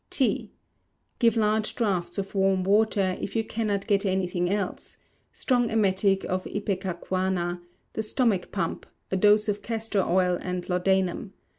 [0.09, 0.49] T.
[1.19, 4.97] Give large draughts of warm water, if you cannot get anything else;
[5.31, 7.61] strong emetic of ipecacuanha,
[7.93, 11.33] the stomach pump, a dose of castor oil and laudanum.